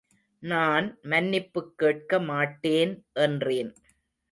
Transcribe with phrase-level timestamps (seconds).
[0.43, 2.93] நான் மன்னிப்புக் கேட்க மாட்டேன்
[3.19, 3.71] என்றேன்.